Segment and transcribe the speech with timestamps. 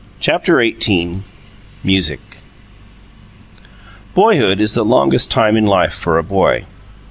[0.19, 1.21] CHAPTER XVIII
[1.83, 2.19] MUSIC
[4.15, 6.65] Boyhood is the longest time in life for a boy.